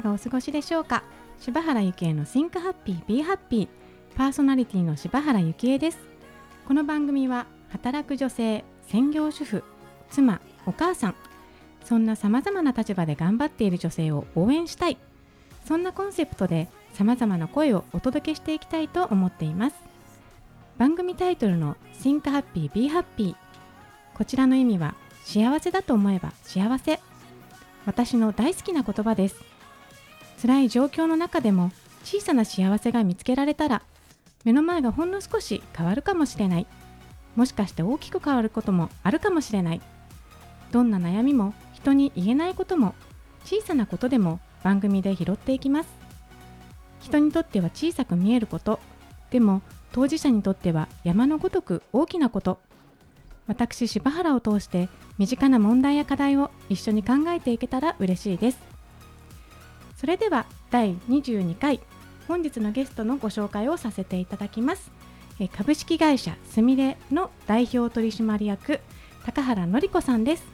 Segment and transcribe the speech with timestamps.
[0.00, 1.02] がお過ごしでしょうか？
[1.38, 3.68] 柴原幸恵の Think Happy Be Happy
[4.16, 5.98] パーソナリティの柴原幸恵です。
[6.66, 9.64] この番組は働く女性専業主婦
[10.10, 11.14] 妻お母さん
[11.84, 14.98] そんな様々な立場で頑張っている女性を応援したい。
[15.64, 19.76] そんなコンセプトで様々な声をお届けしていきたいと思っています。
[20.78, 23.34] 番組タイトルの Think Happy Be Happy
[24.14, 27.00] こちらの意味は幸せだと思えば幸せ。
[27.86, 29.49] 私の大好きな言葉です。
[30.40, 31.70] 辛い状況の中でも
[32.04, 33.82] 小さな幸せが見つけられたら
[34.44, 36.66] 目の前がほんの少し変わるかもしれない。
[37.36, 39.80] もしかして大きく変わることもあるかもしれない。
[40.72, 42.94] どんな悩みも人に言えないことも
[43.44, 45.88] 小さなことでも番組で拾っていきます。
[47.00, 48.80] 人にとっては小さく見えること
[49.30, 52.58] でも当事者にとっては山のごとく大きなこと。
[53.46, 54.88] 私柴原を通して
[55.18, 58.69] 身近な問題や課題を一緒に考えていけたら嬉しいです。
[60.00, 61.78] それでは第22回
[62.26, 64.90] 本日のゲストのご紹介をさせていただきます。
[65.54, 68.80] 株式会社すみれの代表取締役
[69.26, 70.44] 高原典子さんです。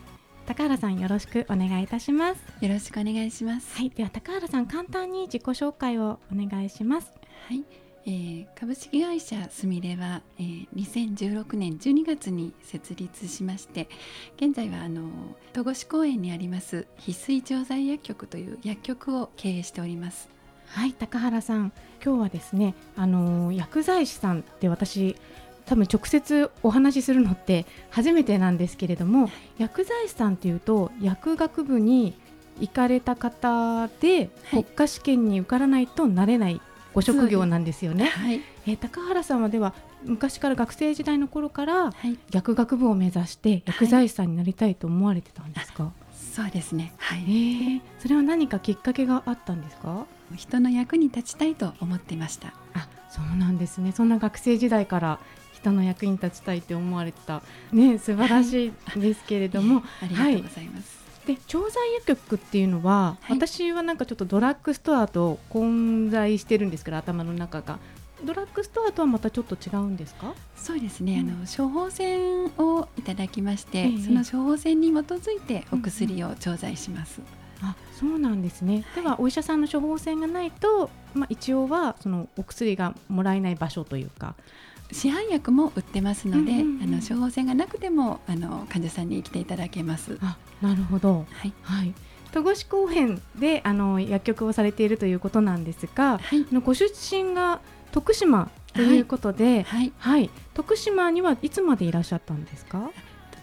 [0.47, 2.41] 高原さんよろしくお願いいたします。
[2.61, 3.77] よろしくお願いします。
[3.77, 7.12] はいでは高原さん簡単に自己紹介をお願いします。
[7.47, 7.62] はい
[8.09, 13.89] えー、株式会社すみれは、えー、2016年12月に設立しまして
[14.37, 15.11] 現在はあの
[15.53, 20.29] 戸越公園にあります翡翠錠剤薬局という薬局を経営しております。
[20.69, 21.73] はい高原さん。
[22.05, 25.17] 今日はですねあの薬剤師さんって私
[25.65, 32.15] 多分直接お話しするのって初めてなんですけれども薬剤師さんっていうと薬学部に
[32.61, 36.61] 行かれた方で国家試験に受からないとなれない
[36.97, 38.07] ご職業なんですよね。
[38.07, 41.93] はい、えー、高原さんはでは昔から学生時代の頃から
[42.33, 45.84] 薬学部を目指して薬剤師さんになりたいと思われてたんですか？
[45.84, 46.95] はい、そうですね。
[46.97, 47.19] はい。
[47.21, 50.07] えー、それは何かきっかけがあったんですか？
[50.37, 52.55] 人の役に立ちたいと思っていました。
[52.73, 53.93] あ、そうなんですね。
[53.93, 55.19] そんな学生時代から
[55.53, 57.43] 人の役に立ちたいって思われてた
[57.73, 61.06] ね素晴らしいですけれども、ありがとうございます。
[61.26, 67.78] で調剤薬局っていうのは、はい、私はなんかちょっとドラッグストアと混在してるんですけど頭の中が。
[68.25, 70.32] ドラッグストアとはまたちょっと違うんですか？
[70.56, 77.20] そうですね、うん、あの処方箋をいただきまして、ええ、その処方箋に基づいてお薬を調剤します。
[77.20, 84.34] うんうん、あそうなんですね、はい、ではお医者さんの処方箋がないと、まあ、一応はそのお薬がもらえない場所というか
[84.92, 90.19] 市販薬も売ってますので、うんうんうん、あの処方箋がなくてもあの患者さんに来ていただけます。
[90.22, 91.94] あなるほど、はい、はい、
[92.32, 97.60] 戸越公園であの薬局をされているということなんですが、はい、のご出身が
[97.92, 102.91] 徳島ということで、はい、はい、徳島にはいつまでいらっしゃったんですか？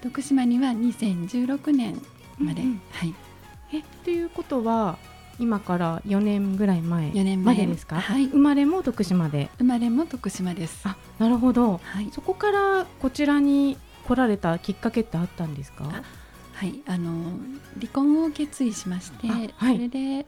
[0.02, 2.02] 徳島には2016年
[2.38, 3.14] まで、うんうん、はい、
[3.74, 4.98] えということは
[5.40, 9.50] 今から4年ぐらい前までですか、はい、生まれも徳島で。
[9.58, 10.88] 生まれも徳島です。
[10.88, 13.78] あなるほど、はい、そこからこちらに
[14.08, 15.86] 来られたきっかけってあったんですか？
[16.54, 16.82] はい。
[16.86, 17.32] あの
[17.80, 20.26] 離婚を決意しまして、はい、それで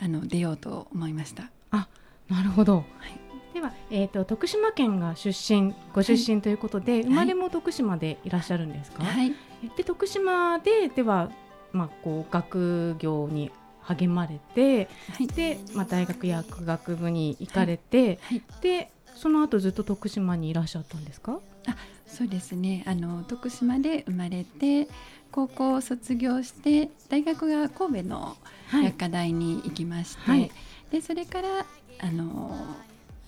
[0.00, 1.50] あの出ようと思いました。
[1.70, 1.88] あ
[2.28, 9.34] なるほど、はい、では、えーと、徳島県が出身ご出身ということで、はい、生まれも徳島でいらっしゃるんですか、はい、
[9.76, 11.30] で徳島ででは、
[11.72, 13.50] まあ、こう学業に
[13.88, 21.40] 励まれて、はい、で、まあ、大学薬学部に行かれて、はい、でその後ずっと徳島にいらっしゃったんですか？
[21.66, 21.76] あ
[22.06, 22.84] そうですね。
[22.86, 24.88] あの徳島で生まれて
[25.32, 28.36] 高校を卒業して大学が神戸の
[28.72, 30.50] 薬科大に行きまして、はい、
[30.90, 31.66] でそれから
[32.00, 32.56] あの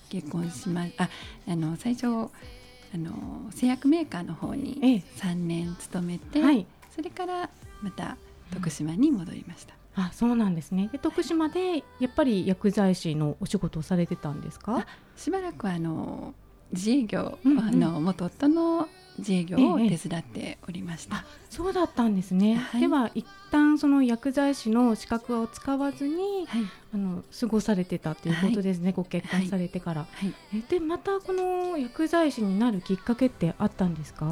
[0.09, 1.09] 結婚しまあ
[1.47, 6.65] あの最初あの製薬メーカーの方に3年勤めて、はい、
[6.95, 7.49] それから
[7.81, 8.17] また
[8.53, 9.73] 徳島に戻りました。
[9.95, 10.89] あそうなんですね。
[10.91, 14.85] で徳島でやっぱり薬剤師のお仕事をされてたんですか？
[15.15, 16.33] しばらくあの
[16.71, 26.63] 自営業、うんうん、あの元夫の自営業を手伝っておりました、ええ、そうだったんですね、はい、では一旦その薬剤師の資格を使わずに、はい、
[26.93, 30.07] あの過ごされてたということですね、はい、ご結婚されてから、
[30.55, 34.31] えでまたこの薬剤師になるきっかけってあったんですか？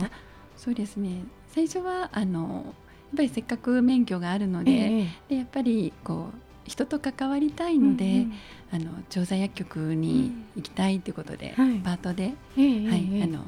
[0.56, 1.24] そうですね。
[1.50, 8.34] 最初はあのっぱりせっかく免許があるのでえでやっぱりこう人と関わりたいので、うんうん、
[8.72, 13.44] あの調剤薬局に行きたいということで、うん、パートで、はい、あの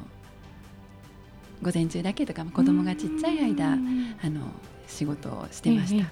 [1.62, 3.76] 午前中だけとか子供がちっちゃい間、あ
[4.28, 4.40] の
[4.88, 6.04] 仕事をしてました。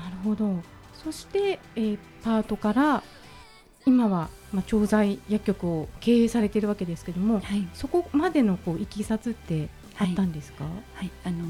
[0.00, 0.56] なるほど。
[1.04, 3.02] そして、えー、パートから
[3.86, 9.68] 今は、まあ、調剤薬局を経営されているわけですけども、はい、そこまでのこういきさつって
[9.98, 11.44] あったんですか、はい、はい、あの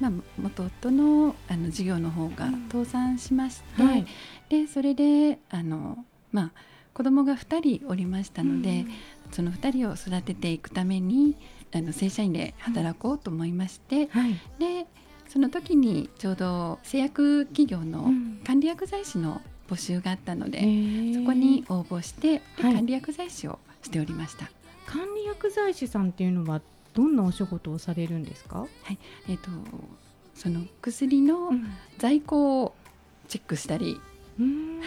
[0.00, 4.06] まあ、元夫のあの事業の方が倒産しまして、はい、
[4.48, 6.52] でそれであの、まあ、
[6.92, 8.88] 子供が2人おりましたので、うん、
[9.32, 11.36] その2人を育てていくために
[11.72, 14.86] あの正社員で働こうと思いまして、はい、で
[15.28, 18.10] その時にちょうど製薬企業の
[18.46, 24.50] 管理薬剤師の募集があったので、うん、そこに応募して管理薬剤師をしておりました。
[24.86, 26.60] 管理薬剤師さんっていうのは
[26.94, 28.60] どんなお仕事をされるんですか？
[28.60, 28.98] はい、
[29.28, 29.50] えっ、ー、と
[30.34, 31.50] その薬の
[31.98, 32.74] 在庫を
[33.28, 34.00] チェックしたり、
[34.38, 34.42] は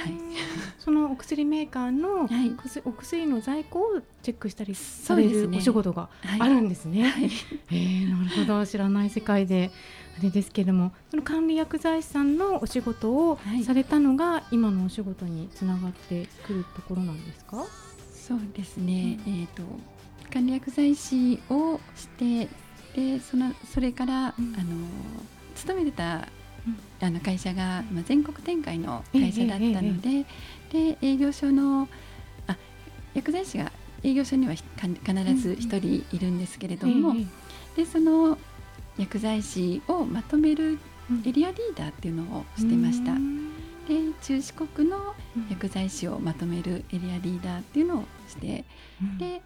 [0.10, 0.14] い、
[0.80, 2.52] そのお薬メーカーの、はい、
[2.86, 6.10] お薬の在庫をチェックしたりされる、お仕事が
[6.40, 7.10] あるんですね。
[7.10, 7.30] はい、
[7.72, 8.66] えー、なるほど。
[8.66, 9.72] 知らない世界で
[10.20, 17.66] あれですけれどもその管理薬剤師さんのお仕事をされたのが、はい、今のお仕事につながってくるところなんですか？
[18.14, 19.70] そうですね、うん、えーと、管
[20.34, 22.48] 理薬剤師をして
[22.96, 24.88] でそのそれから、うん、あの
[25.56, 26.28] 勤めてた
[27.00, 30.26] あの会社が、まあ、全国展開の会社だったので,、
[30.72, 31.88] で営業所の
[32.48, 32.58] あ
[33.14, 33.72] 薬剤師が
[34.04, 34.66] 営業所には必
[35.36, 37.16] ず1人いるんですけれども、
[37.76, 38.38] でその
[38.98, 40.78] 薬剤師をまとめる
[41.26, 43.14] エリアリーダーっていうのをしてました。
[43.88, 45.16] で中四国の
[45.50, 48.66] 薬剤師をまとめるエリアリーダーっていうのをして、
[49.18, 49.42] で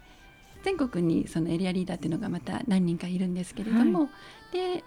[0.62, 4.06] 全国にそのエリアリーダーっていうのがまた何人かいるんですけれども、は
[4.52, 4.84] い、で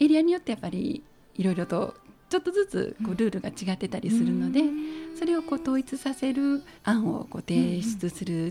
[0.00, 1.02] エリアによってやっぱり
[1.34, 1.94] いろいろと
[2.28, 4.62] ちょっとずつこうルールが違ってたりするので、
[5.16, 8.48] それをこう統一させる案をこう提出する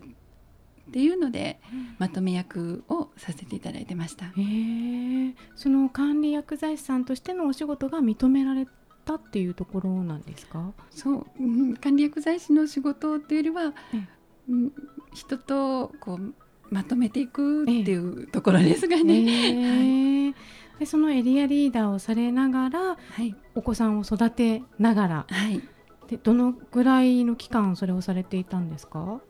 [0.89, 1.59] っていうので、
[1.97, 4.27] まとめ役をさせていただいてました。
[4.27, 4.31] へ
[5.55, 8.67] その管理薬剤師さんとしてのお仕事が認められ
[9.03, 10.71] たっていうところなんですか？
[10.89, 13.73] そう、うん、管理薬剤師の仕事っていうよりは、
[14.47, 14.71] うん、
[15.13, 16.33] 人とこう
[16.73, 19.13] まとめていくっていうところですがね。
[20.31, 20.35] はい。
[20.79, 25.61] でそのエリアリーダーをされながら、はい、お子さんを育てながら、はい、
[26.07, 29.21] でどのぐらいの期間それをされていたんですか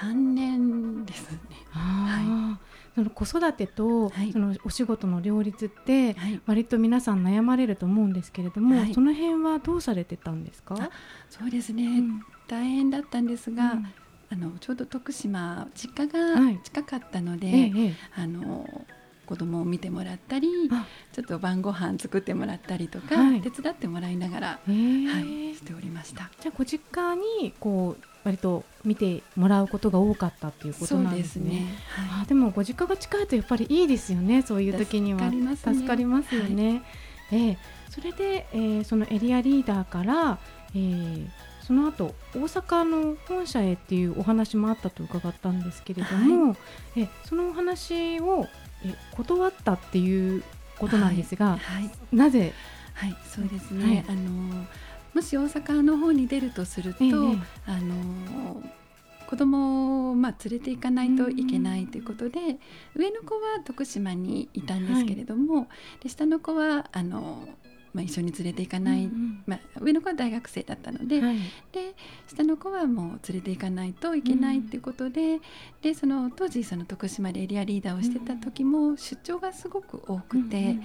[0.00, 1.38] ？3年ですね。
[1.68, 6.16] はい、その子育てと、そのお仕事の両立って
[6.46, 10.90] 割と皆さん悩まれると思うんですけれども、はい、その辺はどうされてたんですか？
[11.28, 13.86] そうですね、うん、大変だったんですが、うん、
[14.32, 18.86] あのちょうど徳島実家が近かったので、はいええ、あの
[19.26, 20.48] 子供を見てもらったり
[21.12, 26.30] ちょっと晩ご飯作ってもらったりとか、はい、手伝ってもらいながら、はい、しておりました。
[26.40, 31.50] じゃあご実家にこう割と見てもらうことが多かったっていうことなんですね。
[31.50, 31.66] で、ね。
[32.16, 34.42] はい、でもご実家が近いとやっぱりいいですよね。
[34.42, 35.30] そういう時には。
[35.56, 36.82] 助かりますよね。
[37.30, 37.56] はい、えー、
[37.88, 40.38] それで、えー、そのエリアリーダーから、
[40.74, 41.28] えー、
[41.70, 46.56] その後大阪の本社へっていうお話もあったと伺ったんですけれども、は
[46.96, 48.44] い、えそのお話を
[48.84, 50.42] え断ったっていう
[50.80, 51.58] ことなんですが、はい。
[51.58, 52.52] はい、なぜ？
[52.94, 54.66] はいそうですね、あの
[55.14, 58.60] もし大阪の方に出るとすると、えー、あの
[59.28, 62.40] 子供をまあ連れて行かないといけないということで、
[62.96, 65.62] 上の子は徳島にいたんですけれども、は
[66.00, 67.48] い、で下の子はあの
[67.92, 71.36] まあ、一緒に連れて行かない、うんうん、まあ、上の子は大学生だったのではい、
[71.72, 71.94] で
[72.26, 75.40] 下の子はもう連れて行かないといけないっていうことでうん、
[75.82, 80.80] でその当時その徳島でエリアリーダーをしてた時も出張がすごく多くて、うんうん、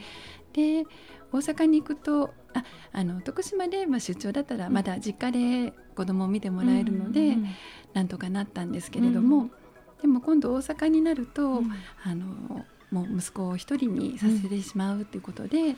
[0.53, 0.85] で
[1.31, 7.47] 大阪に行くとああの徳島でまあ出張だったらまだ実家で子供を見てもらえるので、うんうん、
[7.93, 9.49] なんとかなったんですけれども、
[10.01, 11.61] でも今度大阪になると、
[12.03, 15.75] あのもう息子を一人にさせてしまうっていうことで。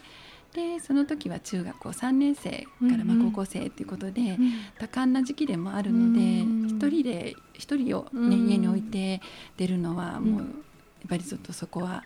[0.54, 2.50] でその時は中学校3年生
[2.90, 4.28] からまあ高校生ということで、うん。
[4.28, 9.22] うん、多感な時期でもあるので一、うん、人で一人を、ね、家に置いて
[9.58, 10.48] 出るのはもう、やっ
[11.10, 12.04] ぱりちょっとそこは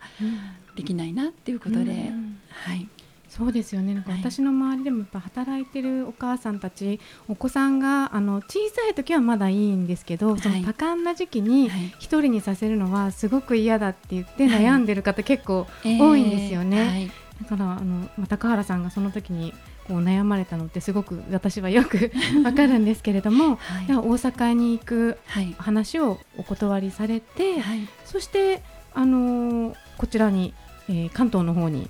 [0.76, 2.12] できないなっていうことで、
[2.50, 2.88] はい。
[3.28, 3.94] そうですよね。
[3.94, 16.86] なんか私の周りでもやっぱ働いてるお母さんたち、お子さんがあの小さい時はまだいいんですけど、その多感な時期に一人にさせるのはすごく嫌だって言って悩んでる方結構多いんですよね。
[16.86, 17.02] はい。
[17.04, 19.52] えーだからあの、ま高原さんがその時に
[19.88, 22.12] こう悩まれたのってすごく私はよく
[22.44, 25.18] わかるんですけれども、はい、大阪に行く
[25.58, 28.62] 話をお断りされて、はい、そして
[28.94, 30.54] あのー、こちらに、
[30.88, 31.88] えー、関東の方に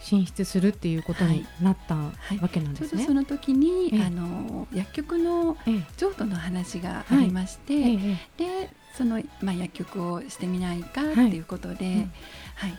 [0.00, 2.12] 進出するっていうことになったわ
[2.50, 3.04] けなんですね。
[3.04, 5.56] その時に、あの薬局の
[5.98, 7.98] 譲渡の話がありまして、
[8.38, 12.12] でその、まあ、薬局をしてみないかっていうことで、うん
[12.54, 12.78] はい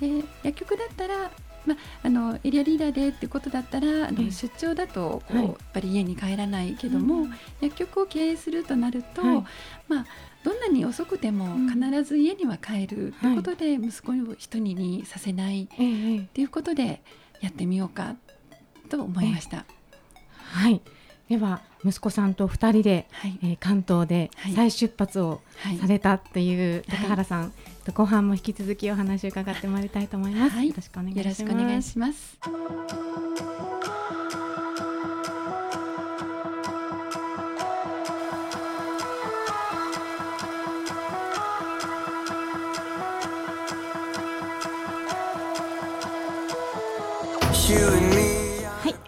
[0.00, 1.30] で薬局だったら
[1.66, 9.44] まあ、あのエリアリーダーでっていうことだったらあの出張だとこう、はい、やっぱり家に帰らないけども、うん、薬局を経営するとなると、はい、
[9.86, 10.06] まあ、
[10.44, 15.68] どんなに遅くても必ず家には帰るということで、息子を一人にさせない
[16.32, 17.02] ということで
[17.42, 18.16] やってみようか
[18.88, 19.66] と思いました。
[20.36, 20.80] はい
[21.28, 25.40] では息子さんと2人で、はい、えー、関東で再出発を
[25.80, 27.48] されたっていう高原さん、は
[27.86, 32.38] い、後半も引き続きお話を伺ってまいりたいと思います、はい、よろしくお願いします。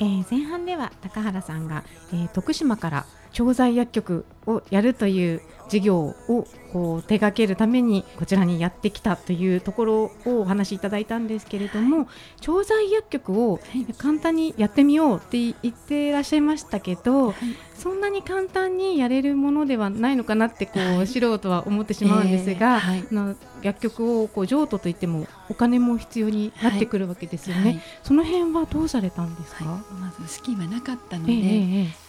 [0.01, 12.09] えー、前半では高原さんが、えー、徳島から調剤薬局をやるという事業をこう手掛けるためにこちらにやってきたというところをお話しいただいたんですけれども、
[12.41, 13.61] 調剤薬局を
[13.99, 17.35] 簡単にやってみようって言っていらっしゃいましたけど、
[17.79, 31.37] そんなに簡単にやれるものではないのかなってこう、素人は思ってしまうんですが、えーの薬局をこう譲渡といってもお金も必要になってくるわけですよね、その辺はどうされたんですか、まず資金はなかったのでえ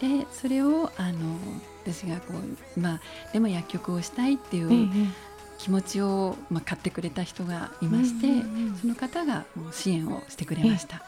[0.02, 1.20] ー、でそれをあの
[1.84, 2.34] 私がこ
[2.78, 3.02] う、まあ、
[3.34, 4.90] でも薬局をしたいっていう
[5.58, 8.28] 気持ちを、まあ、買ってくれた人がいまして、
[8.80, 11.02] その方がもう支援をしてくれました。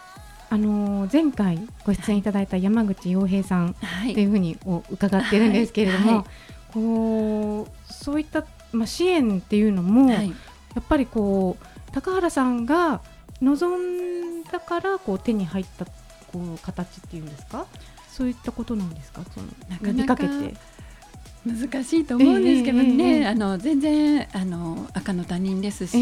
[0.49, 3.75] あの前回ご出演いただいた山口洋平さん
[4.13, 4.57] というふうに
[4.91, 6.15] 伺っているんですけれども、はい。
[6.17, 6.25] はい、
[6.73, 10.19] こうそういった、まあ、支援っていうのも、や
[10.79, 13.01] っぱりこう高原さんが
[13.41, 15.91] 望んだからこう手に入ったこ
[16.35, 17.65] う形っていうんですか？
[18.13, 19.21] そういったことなんですか？
[19.33, 20.55] そのなかなかけて。
[21.45, 25.97] 難しいと思うんですけどね、えー、あの全然あの赤の他人ですし、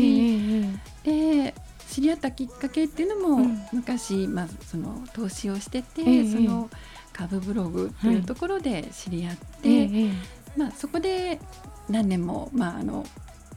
[1.03, 1.55] えー、で
[1.89, 6.69] 知り合ったきっかけっていうのも、うん、昔、まあ、その投資をしてて、えー、その
[7.11, 9.89] 株ブログというところで知り合って、はい、
[10.55, 11.39] まあ、そこで
[11.89, 13.03] 何年も、まあ、あの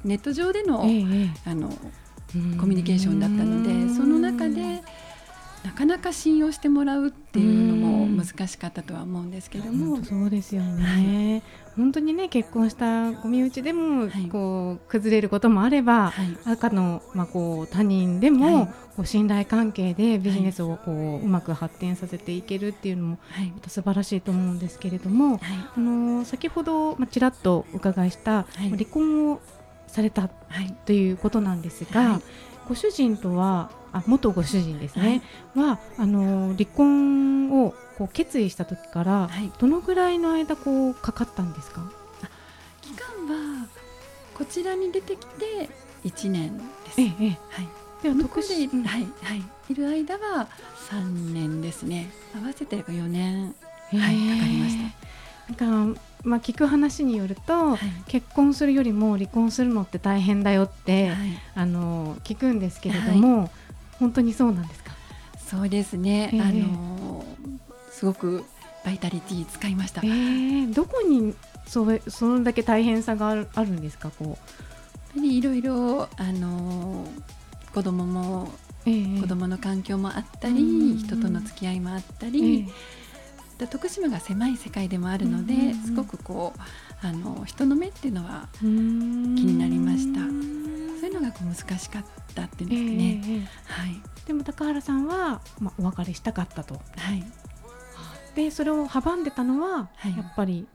[0.04, 0.80] ネット上での,、
[1.44, 4.82] あのコミュニケーションだったのでその中で。
[5.64, 10.04] なかなか信用してもらうっていうのも難しかったとは思うんですけども。
[10.04, 25.40] そうですよね、はい、本当にね結婚したご身内でも、こう崩れることもあれば、はい、赤の、まあ、こう他人でも、はい、こう信頼関係でビジネスをこう、うまく発展させていけるっていうのも、はい、素晴らしいと思うんですけれども、
[25.76, 29.40] あの先ほど、まあ、ちらっとお伺いした、離婚を
[29.86, 30.28] された
[30.84, 32.20] ということなんですが、
[32.68, 35.22] ご主人とはあ元ご主人ですね、
[35.54, 41.82] はい、はあの離婚をこう決意した時から、はい、どのぐらいの間こうかかったんですか？
[42.82, 43.66] 期間は
[44.34, 45.68] こちらに出てきて
[46.04, 47.00] 1年です。
[47.00, 47.68] ええはい、
[48.02, 49.42] では特殊、うん、はいはい。
[49.70, 50.48] いる間は
[50.90, 52.10] 3年ですね。
[52.34, 53.54] 合わせて4年、
[53.90, 54.76] はい、かかりまし
[55.56, 55.64] た。
[55.64, 57.78] なんかまあ、聞く話によると、はい、
[58.08, 61.16] 結婚するよりも離婚するのって大変だよって、はい、
[61.54, 63.50] あの聞くんですけれども、はい、
[64.00, 64.92] 本当にそうなんですか？
[65.46, 67.24] そうですね、えー、あの
[67.90, 68.44] すごく
[68.84, 71.34] バイタリティ使いました、えー、どこに
[71.66, 74.10] そそれだけ大変さがあるあるんですか？
[74.10, 74.38] こ
[75.16, 75.20] う。
[75.20, 77.06] いろいろあの
[77.72, 78.50] 子供も、
[78.84, 82.68] えー、子供の環境もあったり、人との付き合いもあったり、
[83.58, 90.20] で徳島が狭い世界でもあるので、すごくこうあの人の目っていうのは気になりました。
[90.20, 96.80] そういうのがこう難しかったっていうんですかね、えー、はい、でも高原さんは、まあ、お別れしたかったと、は
[97.12, 97.22] い、
[98.34, 100.66] でそれを阻んでたのは、はい、やっぱり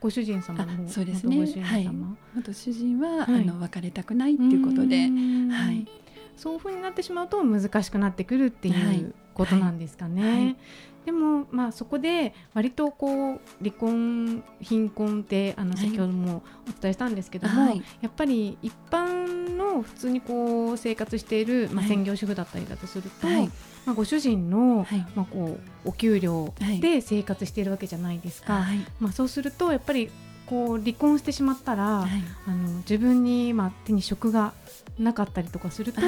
[0.00, 1.36] ご主人様のそうですね。
[1.62, 1.88] はい、
[2.34, 5.88] 元主人は、はい、あの別れたくないっていうことで、はい、
[6.36, 10.22] そういうふうになってしまうと難しくなってくるっていうことなんですかね。
[10.22, 10.32] はい。
[10.32, 10.56] はい、
[11.04, 23.46] でも、まあ、そこで割とこう離婚貧困ってあの先ほどもお伝えしたんですけども、はい、やっぱり一般の普通にこう生活している、まあ、専業主婦だったりだとすると、はい、
[23.84, 28.64] まあ、ご主人の、はい、まあ、こうお給料で生活しているわけじゃないですか、
[29.00, 30.10] まあ、そうするとやっぱり
[30.46, 32.06] こう離婚してしまったら、あ
[32.50, 34.52] の自分に、まあ、手に職が
[34.98, 36.00] なかったりとかすると、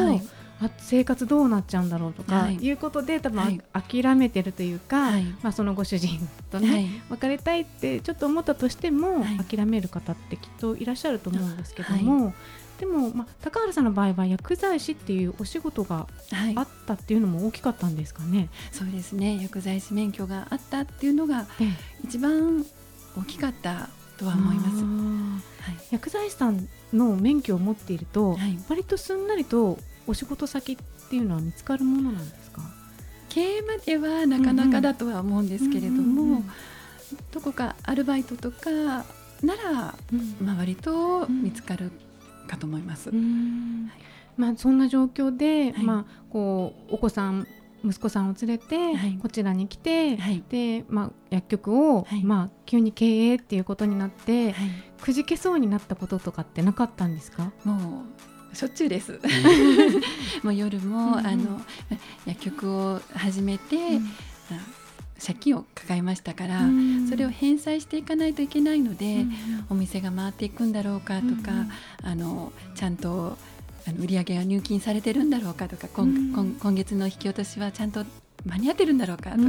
[0.60, 12.34] あ生活どうなっちゃうんだろうとか、い、うことで多分、はい、諦めてるというか、はい、まあ、そのご主人とね、はい、別れたいってちょっと思ったとしても、諦める方ってきっといらっしゃると思うんですけども、
[12.78, 16.08] でも、まあ、高原さんの場合は薬剤師っていうお仕事が
[16.56, 18.48] あったっていうのも大きかったんですかね？
[18.72, 19.40] そうですね。
[19.40, 21.46] 薬剤師免許があったっていうのが
[22.02, 22.66] 一番
[23.16, 24.76] 大きかったとは思います。
[25.62, 30.76] はい、薬剤師さんの免許を持っていると、はい、割とすんなりとお仕事先っ
[31.08, 32.62] ていうのは見つかるものなんですか？
[33.28, 36.42] 経営まではなかなかだとは思うんですけれども、
[37.32, 39.94] どこかアルバイトとかなら、
[40.40, 41.90] まあ、割と見つかる
[42.46, 43.10] かと思います。
[44.36, 47.46] まあ、そんな状況で、はい、まあ、こうお子さん
[47.84, 48.76] 息子さんを連れて
[49.20, 54.54] こちらに来て、はい、でまあ、薬局を、はい、まあ、急に経営っていうことになって、
[55.02, 57.52] くじけそうになったこととかってなかったんですか？
[57.64, 59.20] もうしょっちゅうです。
[60.42, 61.60] もう夜も、うん、あの
[62.26, 64.10] 薬局を始めて、うん、
[65.24, 71.70] 借金を抱えましたから、うん、それを返済していかないといけないので、うん、お店が回っていくんだろうかとか、うん、
[72.02, 73.36] あのちゃんと
[73.86, 78.04] あの売り上げが入金されてるんだろうかとか、今今月の引き落としはちゃんと
[78.44, 79.42] 間に合ってるんだろうかとか、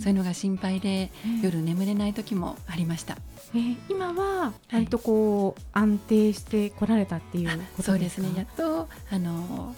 [0.00, 1.10] そういうのが心配で、
[1.42, 3.16] 夜眠れない時もありました。
[3.54, 8.30] えー、今は割とこう、安定してこられたっていうそうですね。
[8.36, 9.74] やっとあの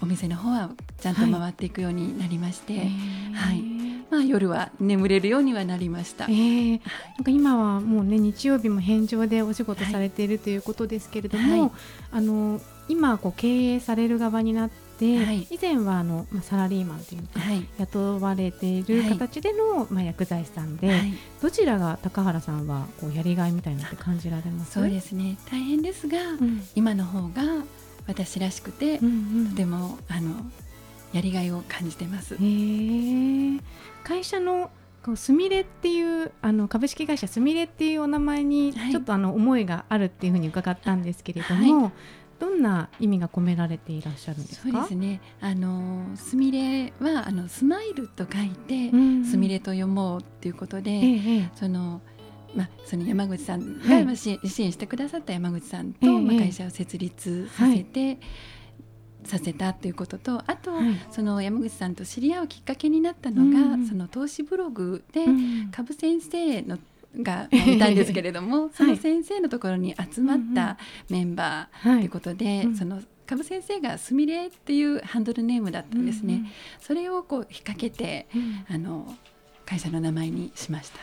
[0.00, 0.70] お店の方は
[1.00, 2.88] ちゃんと回っていくようになりまして、はい、
[3.32, 3.62] はい。
[4.10, 6.70] まあ、夜は眠れるようにはなりました、えー、
[7.16, 11.70] なんか今はもうね日曜日も返上でお仕事されているということですけれども、はい、
[12.12, 21.00] あの今こう経営される側になって、はい、以前はあの、まあ、サラリーマンというか、はい、雇われている形での、まあ、薬剤師さんで、
[21.42, 24.72] どちらが高原さんはこうやりがいみたいなって感じられます？
[24.72, 25.36] そうですね。
[25.50, 27.64] 大変ですが、うん、今の方が
[28.06, 29.10] 私らしくて、うんう
[29.46, 30.34] ん、とてもあの
[31.12, 32.36] やりがいを感じてます。
[34.04, 34.70] 会社の
[35.16, 41.92] すみれっていうあの株式会社すみれっていうお名前にちょっとあの思いがあるっていうふうに伺ったんですけれども、はい、
[42.44, 44.70] どんな意味が込められていらっしゃるんですか？
[44.70, 45.20] そうですね。
[45.40, 48.90] あのすみれはあのスマイルと書いて、
[49.28, 52.02] すみれと読もうっていうことで、ええ、その。
[52.54, 58.18] まあ、その山口さんが、はい、支援してくださった山口さんと、え、まあ、会社を設立させて、はい。
[59.24, 65.24] させたということとあと、はい、その山口さんと知り合うきっかけになったのが、うん、その投資ブログで、
[65.72, 66.78] 株先生の
[67.22, 72.06] がいたんですけれども、 その先生のところに集まったメンバーとい。
[72.06, 76.34] うことで、はい、その株先生がすみれっていうハンドルネームだったんですね。
[76.34, 76.46] うん、
[76.80, 79.14] それをこう引っ掛けて、うん、あの
[79.66, 81.00] 会社の名前にしました。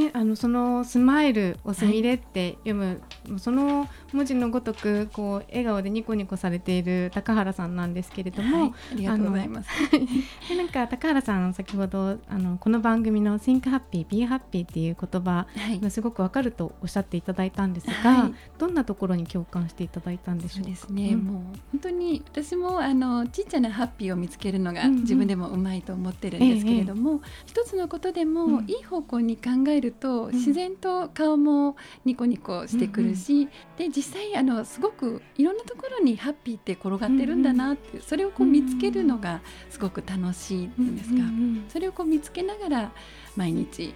[0.00, 9.70] へね、あのそのスマイルをすみれって読む、はい、その文字のごとくこう笑顔でニコニコされている高原さんなんですけれども、はい、ありがとうございます。
[10.48, 15.46] でなんか高原さん先ほどあのこの番組の Think Happy Be Happy っていう言葉
[15.80, 42.92] がすごくわかるとおっしゃっていただいたんですが、はい、どんなところに共感していただいたんでしょうですね、うん、もう本当に私もあのちっちゃなハッピーを見つけるのが自分でもうまいと思ってるんですけれども、うんうん、一つのことでもいい方向に考えると、自然と顔もニコニコしてくるし、で実際あのすごくいろんなところにハッピーって転がってるんだなって、それをこう見つけるのがすごく楽しいんですか、うんうん、それをこう見つけながら
[43.36, 43.94] 毎日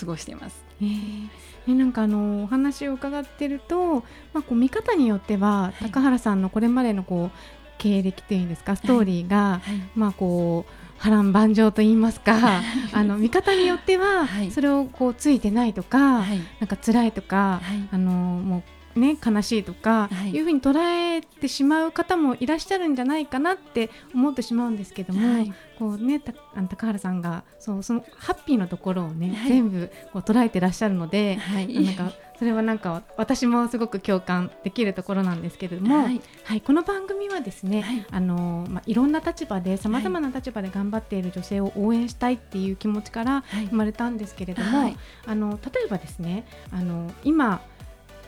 [0.00, 0.64] 過ごしてます。
[0.80, 4.00] えー、なんかあのお話を伺ってると、
[4.34, 7.38] まあ、こう見方によっては、高原さんのこれまでのこう
[7.78, 9.62] 経歴というんですかストーリーが、
[9.94, 18.62] まあこう波乱万丈と言いますかあの見方によってはそれをこうついてないとか、はい、なんか辛いとか、はい、あのも
[18.96, 25.46] うね悲しいとか、はい、いうふうに捉えてしまう方もいらっしゃるんじゃないかなって思ってしまうんですけども、
[25.78, 44.96] こうねたあの高原さんがそうそのハッピーのところをね、全部こう捉えてらっしゃるので、なんかそれはなんか私もすごく共感できるところなんですけれども、はい、はい、この番組はですね、はい、あのまあ、いろんな立場でさまざまな立場で頑張っている女性を応援したいっていう気持ちから生まれたんですけれども、はい、
[45.26, 47.60] あの例えばですねあの今、ま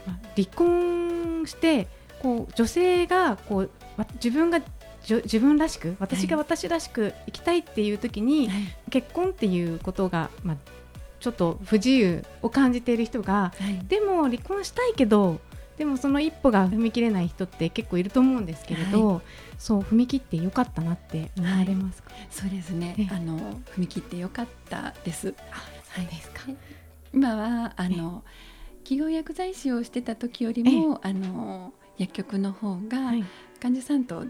[0.08, 1.88] あ、離婚して
[2.22, 3.70] こう女性がこう
[4.14, 4.60] 自分が
[5.06, 8.50] 自分らしく私が私らしく生きたいっていう時に、
[8.90, 10.56] 結婚っていうことが、まあ、
[11.20, 15.40] ちょっと不自由を感じている人が、はい、でも離婚したいけど
[15.76, 19.22] でもその一歩が踏み切れない人って結構いると思うんですけれど、はい、
[19.58, 23.08] そう踏み切ってよかったなって思われますか、はい、そうですね。
[23.12, 25.34] あの踏み切ってよかったです。
[25.50, 26.06] はい。
[26.06, 26.42] ですか、
[27.12, 28.22] 今はあの
[28.84, 33.12] 企業薬剤師をしてた時よりもあの薬局の方が
[33.60, 34.24] 患者さんと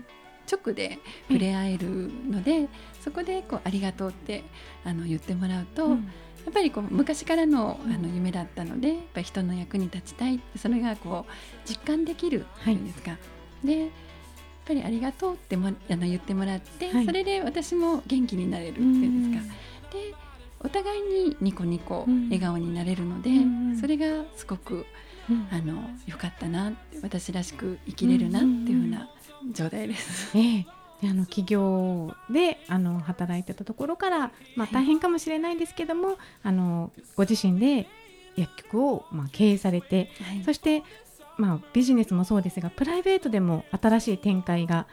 [0.50, 0.98] 直で
[1.28, 2.68] 触れ合えるので、
[3.02, 4.44] そこでこうありがとうって
[4.84, 5.94] あの言ってもらうと、うん。
[5.94, 6.02] や
[6.48, 13.12] っぱりこう昔からのあの夢だったのでやっぱ人の役に立ちたいそれがこう実感できるっていうんですか。
[13.12, 13.16] は
[13.64, 13.88] い、でやっ
[14.66, 19.54] ぱりありがとうってもあの言ってもらって、はい、それで私も元気になれるっていうんですか。
[19.92, 20.14] で
[20.60, 23.30] お互いにニコニコ笑顔になれるので、
[23.80, 24.86] それがすごく、
[25.52, 29.08] あの良かったな私らしく生きれるなっていうふうな
[29.52, 30.36] 状態です。
[30.36, 37.86] ええあの企業であの働いてたところから、まあ、大変かもしれないんですけども、はい、あのご自身で
[38.36, 40.44] 薬局をまあ経営されて、はい。
[40.44, 40.82] そして
[41.36, 44.86] まあビジネスもそうですがプライベートでも新しい展開が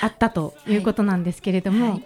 [0.00, 2.04] あったということなんですけれども、はい。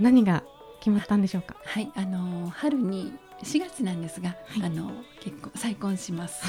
[0.00, 0.42] 何が
[0.80, 1.54] 決まったんでしょうか？
[1.64, 4.62] はい、あの春に4月なんですが、はい。
[4.64, 6.42] あの結婚再婚します。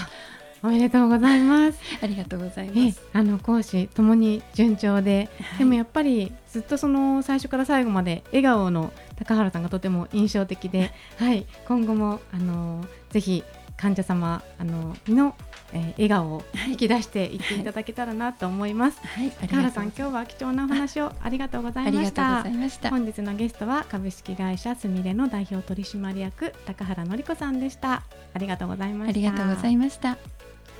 [0.63, 1.79] おめでとうございます。
[2.01, 3.01] ありがとうございえます。
[3.13, 13.43] あの講師ともに順調で、はいでもやっぱりずっとその最初から最後まで笑顔の高原さんがとても印象的で、 はい、今後もあのぜひ
[13.81, 15.35] 患者様あのの、
[15.73, 18.99] えー笑顔を引き出していっていただけたらなと思います。
[19.01, 22.89] はい、高原さん今日は貴重なお話をありがとうございましたした。
[22.89, 28.03] 本日のゲストは株式会社すみれの代表取締役高原のり子さんでした。
[28.33, 29.09] ありがとうございました。
[29.11, 30.17] ありがとうございました。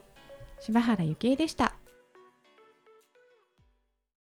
[0.58, 1.77] 柴原幸恵でした。